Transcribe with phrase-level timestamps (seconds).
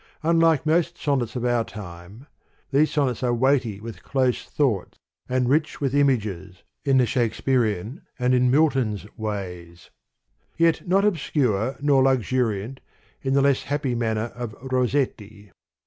[0.23, 2.25] Unlike most sonnets of our time,
[2.71, 4.97] these sonnets are weighty with close thought,
[5.29, 9.91] and rich with images, in the Shakespearian, and in Mil ton's ways:
[10.57, 12.79] yet not obscure, nor luxuriant,
[13.21, 15.51] in the less happy manner of Rossetti.